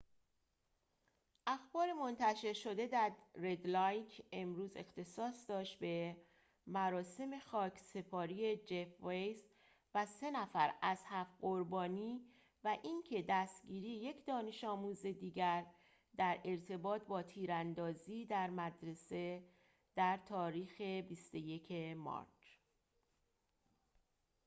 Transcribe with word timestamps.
اخبار 1.47 1.93
منتشر 1.93 2.53
شده 2.53 2.87
در 2.87 3.11
رد 3.35 3.67
لایک 3.67 4.21
امروز 4.31 4.71
اختصاص 4.75 5.49
داشت 5.49 5.79
به 5.79 6.17
مراسم 6.67 7.39
خاکسپاری 7.39 8.57
جف 8.57 9.03
ویس 9.03 9.49
و 9.95 10.05
سه 10.05 10.31
نفر 10.31 10.73
از 10.81 10.99
هفت 11.05 11.37
قربانی 11.41 12.21
و 12.63 12.77
اینکه 12.83 13.25
دستگیری 13.29 13.89
یک 13.89 14.25
دانش‌آموز 14.25 15.05
دیگر 15.05 15.65
در 16.17 16.39
ارتباط 16.45 17.03
با 17.03 17.21
تیراندازی 17.23 18.25
در 18.25 18.49
مدرسه 18.49 19.43
در 19.95 20.19
تاریخ 20.25 20.81
۲۱ 20.81 21.93
مارچ 21.95 22.47